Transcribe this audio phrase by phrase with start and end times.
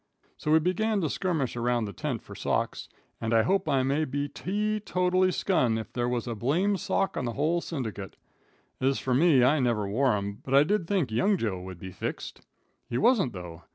[0.35, 2.89] So we begun to skirmish around the tent for socks,
[3.21, 7.15] and I hope I may be tee totally skun if there was a blame sock
[7.15, 8.15] in the whole syndicate.
[8.81, 11.91] Ez fur me, I never wore 'em, but I did think young Joe would be
[11.91, 12.41] fixed.
[12.89, 13.61] He wasn't though.